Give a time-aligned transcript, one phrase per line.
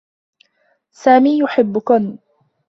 [0.91, 2.17] سامي يحبّكنّ.